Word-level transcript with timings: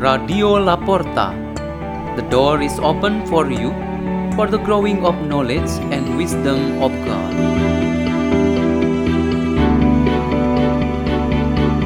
Radio 0.00 0.56
La 0.56 0.76
Porta. 0.76 1.36
The 2.16 2.24
door 2.32 2.62
is 2.62 2.78
open 2.80 3.26
for 3.26 3.52
you 3.52 3.68
for 4.32 4.48
the 4.48 4.56
growing 4.56 5.04
of 5.04 5.14
knowledge 5.28 5.68
and 5.92 6.16
wisdom 6.16 6.80
of 6.80 6.88
God. 7.04 7.36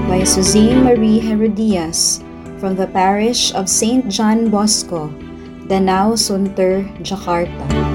by 0.07 0.23
Suzanne 0.23 0.85
Marie 0.85 1.19
Gerodias 1.19 2.23
from 2.61 2.77
the 2.77 2.87
parish 2.87 3.53
of 3.53 3.69
St. 3.69 4.07
John 4.07 4.49
Bosco, 4.49 5.09
Danau 5.67 6.15
Sunter, 6.15 6.87
Jakarta. 7.03 7.94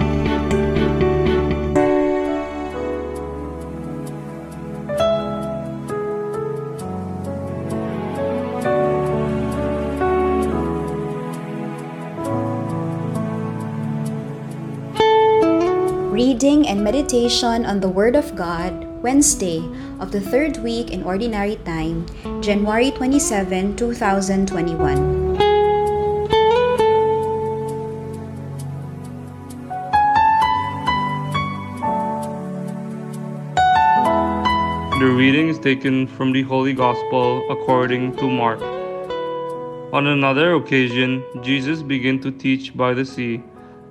Reading 16.40 16.70
and 16.70 16.82
meditation 16.82 17.66
on 17.66 17.82
the 17.82 17.90
Word 17.90 18.16
of 18.16 18.34
God, 18.34 18.72
Wednesday 19.04 19.60
of 20.00 20.14
the 20.14 20.22
third 20.22 20.56
week 20.64 20.90
in 20.90 21.04
Ordinary 21.04 21.58
Time, 21.66 22.06
January 22.40 22.92
27, 22.92 23.76
2021. 23.76 25.36
The 34.96 35.12
reading 35.12 35.50
is 35.50 35.60
taken 35.60 36.08
from 36.08 36.32
the 36.32 36.44
Holy 36.44 36.72
Gospel 36.72 37.44
according 37.52 38.16
to 38.16 38.30
Mark. 38.30 38.62
On 39.92 40.08
another 40.08 40.54
occasion, 40.54 41.22
Jesus 41.44 41.84
began 41.84 42.22
to 42.22 42.32
teach 42.32 42.78
by 42.78 42.94
the 42.94 43.04
sea. 43.04 43.44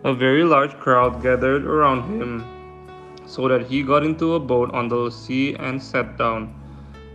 A 0.05 0.15
very 0.15 0.45
large 0.45 0.79
crowd 0.79 1.23
gathered 1.23 1.65
around 1.67 2.03
him, 2.05 2.45
so 3.27 3.49
that 3.49 3.67
he 3.67 3.83
got 3.83 4.05
into 4.05 4.35
a 4.35 4.41
boat 4.41 4.73
on 4.73 4.89
the 4.89 5.11
sea 5.11 5.57
and 5.57 5.83
sat 5.83 6.17
down. 6.17 6.55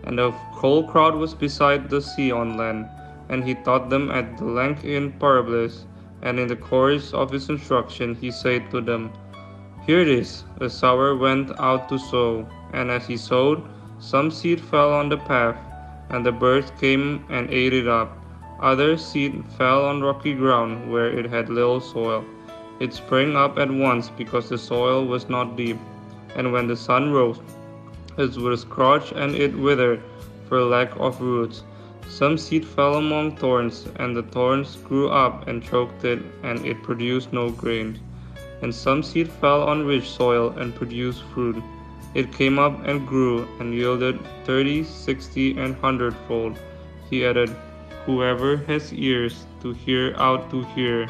And 0.04 0.20
the 0.20 0.32
whole 0.32 0.84
crowd 0.84 1.16
was 1.16 1.34
beside 1.34 1.90
the 1.90 2.02
sea 2.02 2.32
on 2.32 2.58
land, 2.58 2.90
and 3.30 3.42
he 3.42 3.56
taught 3.56 3.90
them 3.90 4.12
at 4.12 4.38
the 4.38 4.44
length 4.44 4.84
in 4.84 5.14
parables. 5.14 5.86
And 6.22 6.40
in 6.40 6.48
the 6.48 6.58
course 6.58 7.14
of 7.14 7.32
his 7.32 7.50
instruction, 7.50 8.16
he 8.16 8.32
said 8.32 8.70
to 8.72 8.82
them, 8.82 9.12
Here 9.86 10.00
it 10.00 10.10
is, 10.10 10.44
a 10.60 10.70
sower 10.70 11.16
went 11.16 11.58
out 11.60 11.88
to 11.88 11.98
sow, 11.98 12.46
and 12.74 12.92
as 12.92 13.08
he 13.08 13.16
sowed, 13.16 13.64
some 14.00 14.30
seed 14.30 14.60
fell 14.60 14.92
on 14.92 15.08
the 15.08 15.18
path, 15.18 15.56
and 16.10 16.26
the 16.26 16.32
birds 16.32 16.72
came 16.82 17.24
and 17.30 17.50
ate 17.50 17.74
it 17.74 17.88
up. 17.88 18.18
Other 18.60 18.98
seed 18.98 19.44
fell 19.58 19.86
on 19.86 20.02
rocky 20.02 20.34
ground 20.34 20.92
where 20.92 21.08
it 21.08 21.30
had 21.30 21.48
little 21.48 21.80
soil. 21.80 22.26
It 22.80 22.94
sprang 22.94 23.36
up 23.36 23.58
at 23.58 23.72
once 23.72 24.10
because 24.10 24.50
the 24.50 24.58
soil 24.58 25.06
was 25.06 25.30
not 25.30 25.56
deep. 25.56 25.78
And 26.36 26.52
when 26.52 26.68
the 26.68 26.76
sun 26.76 27.12
rose, 27.12 27.40
it 28.18 28.36
was 28.38 28.62
scorched 28.62 29.12
and 29.12 29.36
it 29.36 29.58
withered 29.58 30.02
for 30.48 30.62
lack 30.62 30.96
of 31.00 31.22
roots. 31.22 31.64
Some 32.10 32.38
seed 32.38 32.66
fell 32.66 32.96
among 32.96 33.38
thorns, 33.38 33.88
and 33.96 34.16
the 34.16 34.24
thorns 34.24 34.76
grew 34.76 35.10
up 35.10 35.48
and 35.48 35.64
choked 35.64 36.04
it, 36.04 36.22
and 36.44 36.64
it 36.66 36.84
produced 36.84 37.32
no 37.32 37.50
grain. 37.50 38.00
And 38.62 38.76
some 38.76 39.04
seed 39.04 39.30
fell 39.30 39.64
on 39.64 39.86
rich 39.86 40.10
soil 40.10 40.50
and 40.58 40.76
produced 40.76 41.24
fruit. 41.34 41.64
It 42.14 42.32
came 42.32 42.60
up 42.60 42.86
and 42.86 43.08
grew 43.08 43.48
and 43.60 43.74
yielded 43.74 44.20
thirty, 44.44 44.84
sixty, 44.84 45.58
and 45.58 45.76
hundredfold. 45.76 46.60
He 47.10 47.26
added, 47.26 47.50
Whoever 48.06 48.58
has 48.68 48.94
ears 48.94 49.46
to 49.62 49.74
hear 49.74 50.14
out 50.18 50.52
to 50.52 50.64
hear. 50.76 51.10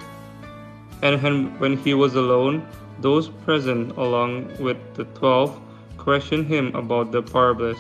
And 1.08 1.60
when 1.60 1.76
he 1.76 1.94
was 1.94 2.16
alone, 2.16 2.66
those 3.00 3.28
present, 3.28 3.98
along 3.98 4.56
with 4.58 4.78
the 4.96 5.04
twelve, 5.20 5.60
questioned 5.98 6.48
him 6.48 6.74
about 6.74 7.12
the 7.12 7.22
parables. 7.22 7.78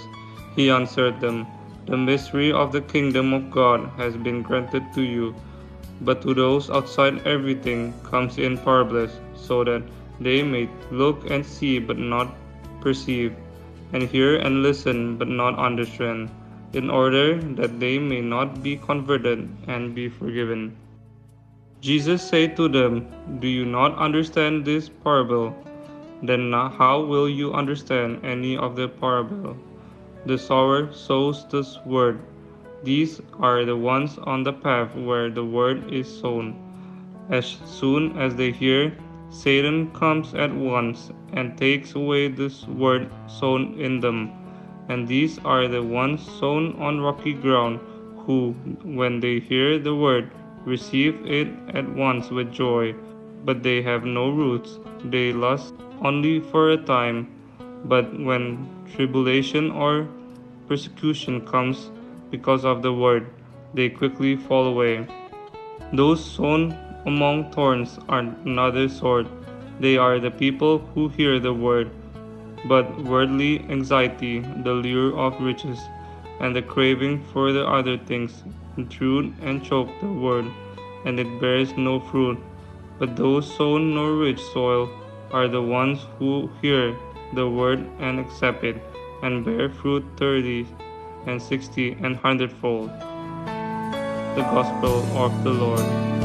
He 0.57 0.69
answered 0.69 1.21
them, 1.21 1.47
The 1.85 1.95
mystery 1.95 2.51
of 2.51 2.73
the 2.73 2.81
kingdom 2.81 3.31
of 3.33 3.49
God 3.49 3.89
has 3.95 4.17
been 4.17 4.41
granted 4.41 4.83
to 4.95 5.01
you, 5.01 5.33
but 6.01 6.21
to 6.23 6.33
those 6.33 6.69
outside 6.69 7.25
everything 7.25 7.93
comes 8.03 8.37
in 8.37 8.57
parables, 8.57 9.11
so 9.35 9.63
that 9.63 9.83
they 10.19 10.43
may 10.43 10.69
look 10.91 11.29
and 11.31 11.45
see 11.45 11.79
but 11.79 11.97
not 11.97 12.35
perceive, 12.81 13.33
and 13.93 14.03
hear 14.03 14.35
and 14.35 14.63
listen 14.63 15.17
but 15.17 15.29
not 15.29 15.57
understand, 15.57 16.29
in 16.73 16.89
order 16.89 17.39
that 17.61 17.79
they 17.79 17.97
may 17.97 18.19
not 18.19 18.61
be 18.61 18.75
converted 18.75 19.47
and 19.67 19.95
be 19.95 20.09
forgiven. 20.09 20.75
Jesus 21.83 22.25
said 22.25 22.55
to 22.55 22.69
them, 22.69 23.07
Do 23.39 23.47
you 23.49 23.65
not 23.65 23.97
understand 23.97 24.63
this 24.63 24.87
parable? 24.87 25.53
Then 26.21 26.53
how 26.53 27.01
will 27.01 27.27
you 27.27 27.51
understand 27.51 28.23
any 28.23 28.55
of 28.55 28.77
the 28.77 28.87
parable? 28.87 29.57
The 30.25 30.37
sower 30.37 30.93
sows 30.93 31.45
the 31.47 31.67
word. 31.85 32.21
These 32.83 33.21
are 33.37 33.65
the 33.65 33.75
ones 33.75 34.17
on 34.19 34.43
the 34.43 34.53
path 34.53 34.95
where 34.95 35.29
the 35.29 35.43
word 35.43 35.91
is 35.91 36.07
sown. 36.07 36.55
As 37.29 37.57
soon 37.65 38.17
as 38.17 38.33
they 38.33 38.51
hear, 38.51 38.95
Satan 39.29 39.91
comes 39.91 40.33
at 40.33 40.55
once 40.55 41.11
and 41.33 41.57
takes 41.57 41.95
away 41.95 42.29
this 42.29 42.65
word 42.65 43.11
sown 43.27 43.77
in 43.77 43.99
them. 43.99 44.31
And 44.87 45.05
these 45.05 45.37
are 45.43 45.67
the 45.67 45.83
ones 45.83 46.23
sown 46.39 46.77
on 46.79 47.01
rocky 47.01 47.33
ground, 47.33 47.81
who, 48.19 48.51
when 48.85 49.19
they 49.19 49.39
hear 49.41 49.77
the 49.79 49.93
word, 49.93 50.31
receive 50.65 51.25
it 51.25 51.47
at 51.73 51.87
once 51.95 52.29
with 52.29 52.51
joy, 52.51 52.95
but 53.45 53.63
they 53.63 53.81
have 53.81 54.05
no 54.05 54.29
roots. 54.29 54.79
They 55.03 55.33
last 55.33 55.73
only 56.01 56.39
for 56.39 56.71
a 56.71 56.77
time, 56.77 57.27
but 57.85 58.17
when 58.19 58.69
tribulation 58.95 59.71
or 59.71 60.07
persecution 60.67 61.45
comes 61.45 61.91
because 62.31 62.65
of 62.65 62.81
the 62.81 62.93
word, 62.93 63.27
they 63.73 63.89
quickly 63.89 64.35
fall 64.35 64.67
away. 64.67 65.07
Those 65.91 66.23
sown 66.23 66.77
among 67.05 67.51
thorns 67.51 67.99
are 68.07 68.19
another 68.19 68.87
sort. 68.87 69.27
They 69.79 69.97
are 69.97 70.19
the 70.19 70.31
people 70.31 70.79
who 70.93 71.09
hear 71.09 71.39
the 71.39 71.53
word, 71.53 71.91
but 72.65 73.03
worldly 73.03 73.59
anxiety, 73.69 74.39
the 74.39 74.73
lure 74.73 75.17
of 75.17 75.39
riches, 75.41 75.79
and 76.39 76.55
the 76.55 76.61
craving 76.61 77.23
for 77.33 77.51
the 77.51 77.67
other 77.67 77.97
things 77.97 78.43
intrude 78.77 79.33
and 79.41 79.63
choke 79.63 79.89
the 80.01 80.07
word, 80.07 80.45
and 81.05 81.19
it 81.19 81.39
bears 81.39 81.75
no 81.77 81.99
fruit. 81.99 82.39
But 82.99 83.15
those 83.15 83.53
sown 83.55 83.93
no 83.93 84.07
rich 84.07 84.41
soil 84.53 84.89
are 85.31 85.47
the 85.47 85.61
ones 85.61 86.05
who 86.17 86.49
hear 86.61 86.95
the 87.33 87.49
word 87.49 87.85
and 87.99 88.19
accept 88.19 88.63
it, 88.63 88.81
and 89.21 89.43
bear 89.43 89.69
fruit 89.69 90.05
thirty 90.17 90.67
and 91.25 91.41
sixty 91.41 91.93
and 92.01 92.15
hundredfold. 92.15 92.89
The 94.35 94.41
Gospel 94.41 95.01
of 95.17 95.43
the 95.43 95.51
Lord. 95.51 96.22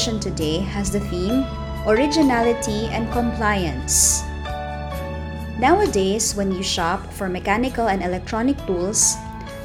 Today 0.00 0.64
has 0.64 0.90
the 0.90 1.00
theme 1.12 1.44
Originality 1.84 2.88
and 2.88 3.04
Compliance. 3.12 4.24
Nowadays, 5.60 6.34
when 6.34 6.50
you 6.50 6.62
shop 6.62 7.04
for 7.12 7.28
mechanical 7.28 7.88
and 7.88 8.02
electronic 8.02 8.56
tools, 8.64 9.12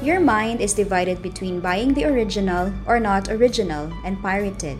your 0.02 0.20
mind 0.20 0.60
is 0.60 0.74
divided 0.74 1.22
between 1.22 1.64
buying 1.64 1.94
the 1.94 2.04
original 2.04 2.70
or 2.84 3.00
not 3.00 3.30
original 3.30 3.88
and 4.04 4.20
pirated. 4.20 4.76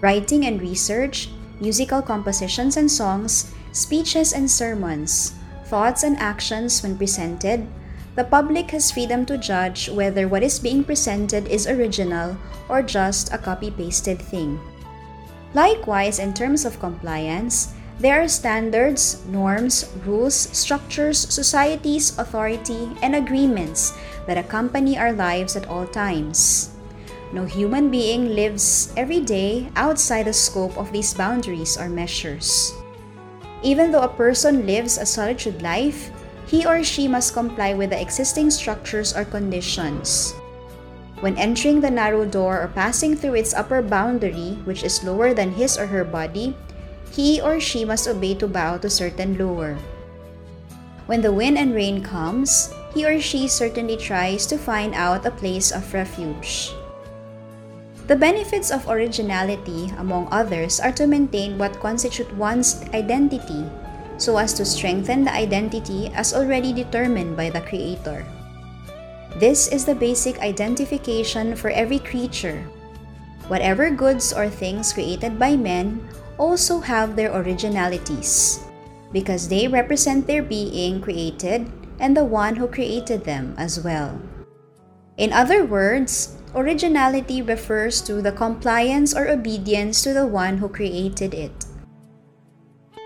Writing 0.00 0.46
and 0.46 0.58
research, 0.58 1.28
musical 1.60 2.00
compositions 2.00 2.78
and 2.78 2.90
songs, 2.90 3.52
speeches 3.72 4.32
and 4.32 4.50
sermons, 4.50 5.34
thoughts 5.66 6.02
and 6.02 6.16
actions 6.16 6.82
when 6.82 6.96
presented, 6.96 7.68
the 8.16 8.24
public 8.24 8.70
has 8.70 8.90
freedom 8.90 9.26
to 9.26 9.36
judge 9.36 9.90
whether 9.90 10.26
what 10.26 10.42
is 10.42 10.58
being 10.58 10.82
presented 10.82 11.46
is 11.46 11.68
original 11.68 12.38
or 12.70 12.80
just 12.80 13.30
a 13.34 13.38
copy 13.38 13.70
pasted 13.70 14.16
thing. 14.16 14.58
Likewise, 15.54 16.18
in 16.18 16.34
terms 16.34 16.64
of 16.64 16.80
compliance, 16.80 17.74
there 17.98 18.22
are 18.22 18.28
standards, 18.28 19.24
norms, 19.26 19.90
rules, 20.06 20.34
structures, 20.34 21.18
societies, 21.18 22.16
authority, 22.18 22.94
and 23.02 23.16
agreements 23.16 23.92
that 24.26 24.38
accompany 24.38 24.98
our 24.98 25.12
lives 25.12 25.56
at 25.56 25.66
all 25.66 25.86
times. 25.86 26.70
No 27.32 27.44
human 27.44 27.90
being 27.90 28.36
lives 28.36 28.92
every 28.96 29.20
day 29.20 29.68
outside 29.74 30.26
the 30.26 30.32
scope 30.32 30.76
of 30.78 30.92
these 30.92 31.12
boundaries 31.12 31.76
or 31.76 31.88
measures. 31.88 32.72
Even 33.62 33.90
though 33.90 34.06
a 34.06 34.08
person 34.08 34.64
lives 34.64 34.96
a 34.96 35.04
solitude 35.04 35.60
life, 35.60 36.10
he 36.46 36.64
or 36.64 36.84
she 36.84 37.08
must 37.08 37.34
comply 37.34 37.74
with 37.74 37.90
the 37.90 38.00
existing 38.00 38.50
structures 38.50 39.12
or 39.14 39.24
conditions. 39.24 40.32
When 41.20 41.36
entering 41.36 41.80
the 41.80 41.90
narrow 41.90 42.24
door 42.24 42.62
or 42.62 42.68
passing 42.68 43.16
through 43.16 43.34
its 43.34 43.54
upper 43.54 43.82
boundary, 43.82 44.58
which 44.62 44.84
is 44.84 45.02
lower 45.02 45.34
than 45.34 45.58
his 45.58 45.76
or 45.76 45.86
her 45.86 46.04
body, 46.04 46.54
he 47.10 47.40
or 47.40 47.58
she 47.58 47.84
must 47.84 48.06
obey 48.06 48.34
to 48.36 48.46
bow 48.46 48.78
to 48.78 48.88
certain 48.88 49.36
lower. 49.36 49.76
When 51.06 51.22
the 51.22 51.32
wind 51.32 51.58
and 51.58 51.74
rain 51.74 52.04
comes, 52.04 52.70
he 52.94 53.04
or 53.04 53.18
she 53.18 53.48
certainly 53.48 53.96
tries 53.96 54.46
to 54.46 54.58
find 54.58 54.94
out 54.94 55.26
a 55.26 55.34
place 55.34 55.72
of 55.72 55.92
refuge. 55.92 56.70
The 58.06 58.16
benefits 58.16 58.70
of 58.70 58.88
originality, 58.88 59.92
among 59.98 60.28
others, 60.30 60.80
are 60.80 60.92
to 60.92 61.06
maintain 61.06 61.58
what 61.58 61.80
constitutes 61.80 62.32
one's 62.32 62.80
identity 62.94 63.66
so 64.18 64.36
as 64.36 64.52
to 64.54 64.64
strengthen 64.64 65.24
the 65.24 65.32
identity 65.32 66.10
as 66.14 66.34
already 66.34 66.72
determined 66.72 67.36
by 67.36 67.50
the 67.50 67.60
Creator. 67.62 68.26
This 69.36 69.68
is 69.68 69.84
the 69.84 69.94
basic 69.94 70.40
identification 70.40 71.54
for 71.54 71.68
every 71.68 71.98
creature. 71.98 72.64
Whatever 73.48 73.90
goods 73.90 74.32
or 74.32 74.48
things 74.48 74.92
created 74.92 75.38
by 75.38 75.56
men 75.56 76.00
also 76.38 76.80
have 76.80 77.14
their 77.14 77.30
originalities, 77.30 78.64
because 79.12 79.48
they 79.48 79.68
represent 79.68 80.26
their 80.26 80.42
being 80.42 81.00
created 81.00 81.70
and 82.00 82.16
the 82.16 82.24
one 82.24 82.56
who 82.56 82.66
created 82.66 83.24
them 83.24 83.54
as 83.58 83.80
well. 83.80 84.20
In 85.18 85.32
other 85.32 85.64
words, 85.64 86.38
originality 86.54 87.42
refers 87.42 88.00
to 88.02 88.22
the 88.22 88.32
compliance 88.32 89.14
or 89.14 89.28
obedience 89.28 90.02
to 90.02 90.14
the 90.14 90.26
one 90.26 90.58
who 90.58 90.68
created 90.68 91.34
it. 91.34 91.67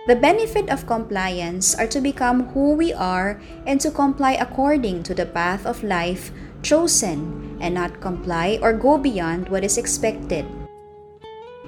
The 0.02 0.19
benefit 0.19 0.66
of 0.66 0.90
compliance 0.90 1.78
are 1.78 1.87
to 1.87 2.00
become 2.02 2.50
who 2.50 2.75
we 2.75 2.93
are 2.93 3.38
and 3.66 3.78
to 3.81 3.90
comply 3.94 4.34
according 4.34 5.06
to 5.06 5.14
the 5.14 5.26
path 5.26 5.62
of 5.62 5.87
life 5.87 6.34
chosen 6.62 7.58
and 7.62 7.75
not 7.75 8.00
comply 8.00 8.58
or 8.60 8.72
go 8.72 8.99
beyond 8.99 9.49
what 9.49 9.62
is 9.62 9.78
expected. 9.78 10.43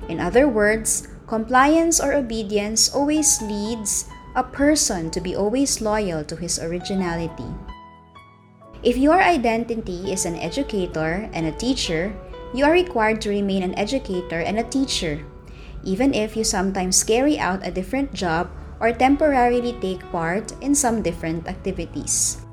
In 0.09 0.19
other 0.19 0.49
words, 0.49 1.07
compliance 1.29 2.03
or 2.03 2.13
obedience 2.13 2.91
always 2.91 3.41
leads 3.41 4.11
a 4.35 4.43
person 4.43 5.15
to 5.15 5.21
be 5.21 5.37
always 5.39 5.81
loyal 5.81 6.25
to 6.25 6.35
his 6.35 6.59
originality. 6.59 7.47
If 8.83 8.99
your 8.99 9.23
identity 9.23 10.11
is 10.11 10.27
an 10.27 10.35
educator 10.35 11.31
and 11.33 11.47
a 11.47 11.55
teacher, 11.55 12.11
you 12.53 12.65
are 12.67 12.75
required 12.75 13.21
to 13.23 13.31
remain 13.31 13.63
an 13.63 13.79
educator 13.79 14.43
and 14.43 14.59
a 14.59 14.67
teacher 14.67 15.23
even 15.85 16.13
if 16.13 16.37
you 16.37 16.45
sometimes 16.45 17.05
carry 17.05 17.39
out 17.39 17.67
a 17.67 17.71
different 17.71 18.13
job 18.13 18.51
or 18.81 18.93
temporarily 18.93 19.73
take 19.81 20.03
part 20.11 20.53
in 20.61 20.75
some 20.75 21.03
different 21.03 21.47
activities. 21.49 22.45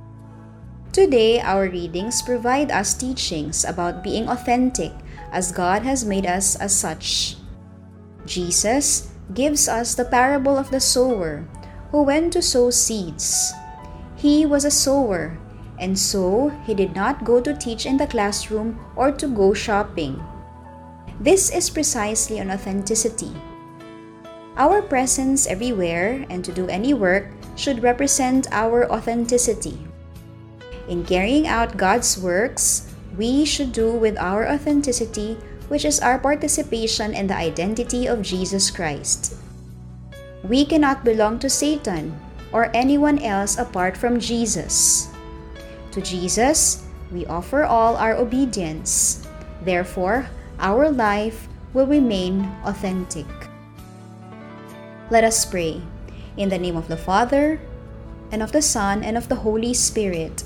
Today, 0.91 1.39
our 1.39 1.69
readings 1.69 2.21
provide 2.21 2.69
us 2.69 2.93
teachings 2.93 3.63
about 3.63 4.03
being 4.03 4.27
authentic 4.27 4.91
as 5.31 5.51
God 5.51 5.83
has 5.83 6.03
made 6.03 6.25
us 6.25 6.55
as 6.55 6.75
such. 6.75 7.37
Jesus 8.25 9.11
gives 9.33 9.67
us 9.67 9.95
the 9.95 10.05
parable 10.05 10.57
of 10.57 10.69
the 10.69 10.79
sower 10.79 11.47
who 11.91 12.03
went 12.03 12.33
to 12.33 12.41
sow 12.41 12.69
seeds. 12.69 13.53
He 14.15 14.45
was 14.45 14.65
a 14.65 14.71
sower, 14.71 15.39
and 15.79 15.97
so 15.97 16.51
he 16.67 16.73
did 16.73 16.93
not 16.93 17.23
go 17.23 17.41
to 17.41 17.55
teach 17.55 17.85
in 17.85 17.97
the 17.97 18.07
classroom 18.07 18.77
or 18.95 19.11
to 19.11 19.27
go 19.27 19.53
shopping. 19.53 20.21
This 21.19 21.51
is 21.51 21.69
precisely 21.69 22.39
on 22.39 22.51
authenticity. 22.51 23.33
Our 24.57 24.81
presence 24.81 25.47
everywhere 25.47 26.25
and 26.29 26.43
to 26.45 26.51
do 26.51 26.67
any 26.67 26.93
work 26.93 27.27
should 27.55 27.83
represent 27.83 28.47
our 28.51 28.89
authenticity. 28.91 29.77
In 30.87 31.05
carrying 31.05 31.47
out 31.47 31.77
God's 31.77 32.17
works, 32.17 32.91
we 33.17 33.45
should 33.45 33.71
do 33.71 33.91
with 33.91 34.17
our 34.17 34.47
authenticity, 34.47 35.37
which 35.67 35.85
is 35.85 35.99
our 35.99 36.19
participation 36.19 37.13
in 37.13 37.27
the 37.27 37.35
identity 37.35 38.07
of 38.07 38.21
Jesus 38.21 38.71
Christ. 38.71 39.35
We 40.43 40.65
cannot 40.65 41.05
belong 41.05 41.39
to 41.39 41.49
Satan 41.49 42.17
or 42.51 42.71
anyone 42.73 43.19
else 43.19 43.57
apart 43.57 43.95
from 43.95 44.19
Jesus. 44.19 45.07
To 45.91 46.01
Jesus, 46.01 46.83
we 47.11 47.25
offer 47.27 47.63
all 47.63 47.95
our 47.95 48.15
obedience. 48.15 49.27
Therefore, 49.63 50.27
our 50.61 50.93
life 50.93 51.49
will 51.73 51.89
remain 51.89 52.45
authentic. 52.63 53.25
Let 55.09 55.25
us 55.25 55.43
pray. 55.43 55.81
In 56.37 56.47
the 56.47 56.61
name 56.61 56.77
of 56.77 56.87
the 56.87 56.95
Father, 56.95 57.59
and 58.31 58.41
of 58.41 58.53
the 58.53 58.61
Son, 58.61 59.03
and 59.03 59.17
of 59.17 59.27
the 59.27 59.43
Holy 59.43 59.73
Spirit. 59.73 60.45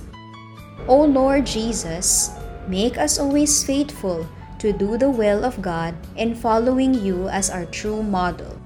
O 0.87 1.03
Lord 1.03 1.45
Jesus, 1.45 2.31
make 2.67 2.97
us 2.97 3.19
always 3.19 3.63
faithful 3.63 4.25
to 4.57 4.73
do 4.73 4.97
the 4.97 5.11
will 5.11 5.45
of 5.45 5.61
God 5.61 5.93
in 6.15 6.33
following 6.33 6.95
you 6.95 7.29
as 7.29 7.51
our 7.51 7.65
true 7.65 8.01
model. 8.01 8.57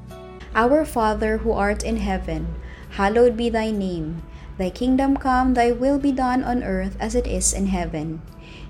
Our 0.56 0.86
Father 0.86 1.44
who 1.44 1.52
art 1.52 1.84
in 1.84 1.98
heaven, 1.98 2.48
hallowed 2.96 3.36
be 3.36 3.50
thy 3.50 3.72
name. 3.72 4.24
Thy 4.58 4.70
kingdom 4.70 5.18
come, 5.18 5.54
thy 5.54 5.72
will 5.72 6.00
be 6.00 6.12
done 6.12 6.44
on 6.44 6.64
earth 6.64 6.96
as 7.00 7.16
it 7.16 7.28
is 7.28 7.54
in 7.54 7.68
heaven. 7.68 8.22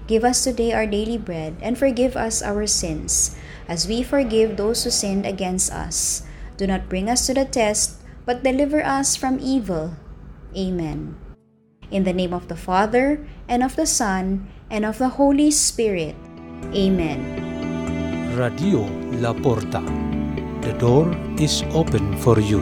Give 0.10 0.26
us 0.26 0.42
today 0.42 0.74
our 0.74 0.90
daily 0.90 1.22
bread, 1.22 1.62
and 1.62 1.78
forgive 1.78 2.18
us 2.18 2.42
our 2.42 2.66
sins, 2.66 3.38
as 3.70 3.86
we 3.86 4.02
forgive 4.02 4.58
those 4.58 4.82
who 4.82 4.90
sinned 4.90 5.30
against 5.30 5.70
us. 5.70 6.26
Do 6.58 6.66
not 6.66 6.90
bring 6.90 7.06
us 7.06 7.30
to 7.30 7.38
the 7.38 7.46
test, 7.46 8.02
but 8.26 8.42
deliver 8.42 8.82
us 8.82 9.14
from 9.14 9.38
evil. 9.38 9.94
Amen. 10.58 11.14
In 11.94 12.10
the 12.10 12.14
name 12.18 12.34
of 12.34 12.50
the 12.50 12.58
Father, 12.58 13.22
and 13.46 13.62
of 13.62 13.78
the 13.78 13.86
Son, 13.86 14.50
and 14.74 14.82
of 14.82 14.98
the 14.98 15.22
Holy 15.22 15.54
Spirit. 15.54 16.18
Amen. 16.74 17.22
Radio 18.34 18.90
La 19.22 19.38
Porta. 19.38 19.86
The 20.66 20.74
door 20.82 21.14
is 21.38 21.62
open 21.70 22.18
for 22.18 22.42
you. 22.42 22.58